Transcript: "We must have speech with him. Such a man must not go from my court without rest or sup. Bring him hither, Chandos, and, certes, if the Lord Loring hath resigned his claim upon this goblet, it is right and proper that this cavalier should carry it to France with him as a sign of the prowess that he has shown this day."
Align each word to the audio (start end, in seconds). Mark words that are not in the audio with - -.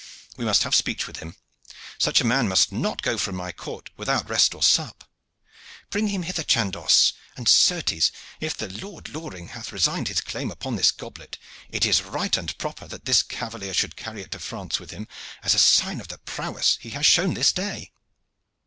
"We 0.35 0.45
must 0.45 0.63
have 0.63 0.73
speech 0.73 1.05
with 1.05 1.17
him. 1.17 1.35
Such 1.99 2.19
a 2.21 2.25
man 2.25 2.47
must 2.47 2.71
not 2.71 3.03
go 3.03 3.19
from 3.19 3.35
my 3.35 3.51
court 3.51 3.91
without 3.97 4.27
rest 4.27 4.55
or 4.55 4.63
sup. 4.63 5.03
Bring 5.91 6.07
him 6.07 6.23
hither, 6.23 6.41
Chandos, 6.41 7.13
and, 7.37 7.47
certes, 7.47 8.11
if 8.39 8.57
the 8.57 8.67
Lord 8.67 9.09
Loring 9.09 9.49
hath 9.49 9.71
resigned 9.71 10.07
his 10.07 10.21
claim 10.21 10.49
upon 10.49 10.75
this 10.75 10.89
goblet, 10.89 11.37
it 11.69 11.85
is 11.85 12.01
right 12.01 12.35
and 12.35 12.57
proper 12.57 12.87
that 12.87 13.05
this 13.05 13.21
cavalier 13.21 13.75
should 13.75 13.95
carry 13.95 14.21
it 14.23 14.31
to 14.31 14.39
France 14.39 14.79
with 14.79 14.89
him 14.89 15.07
as 15.43 15.53
a 15.53 15.59
sign 15.59 16.01
of 16.01 16.07
the 16.07 16.17
prowess 16.17 16.77
that 16.77 16.81
he 16.81 16.89
has 16.97 17.05
shown 17.05 17.35
this 17.35 17.51
day." 17.53 17.91